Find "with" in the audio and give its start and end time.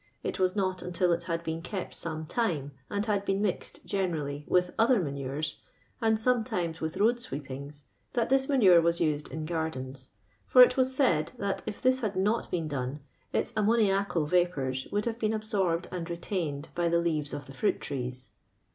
4.47-4.71, 6.81-6.95